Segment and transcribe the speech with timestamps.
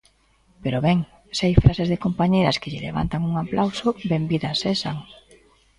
[0.63, 0.99] Pero ben,
[1.35, 4.97] se hai frases de compañeiras que lle levantan un aplauso, benvidas sexan.